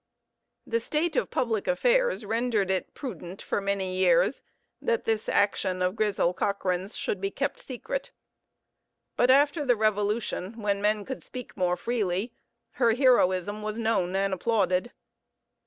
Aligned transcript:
The 0.65 0.79
state 0.79 1.15
of 1.15 1.29
public 1.29 1.67
affairs 1.67 2.25
rendered 2.25 2.71
it 2.71 2.95
prudent 2.95 3.39
for 3.39 3.61
many 3.61 3.95
years 3.97 4.41
that 4.81 5.05
this 5.05 5.29
action 5.29 5.83
of 5.83 5.95
Grizel 5.95 6.33
Cochrane's 6.33 6.97
should 6.97 7.21
be 7.21 7.29
kept 7.29 7.59
secret; 7.59 8.11
but 9.15 9.29
after 9.29 9.63
the 9.63 9.75
Revolution, 9.75 10.59
when 10.59 10.81
men 10.81 11.05
could 11.05 11.23
speak 11.23 11.55
more 11.55 11.77
freely, 11.77 12.33
her 12.81 12.95
heroism 12.95 13.61
was 13.61 13.77
known 13.77 14.15
and 14.15 14.33
applauded. 14.33 14.91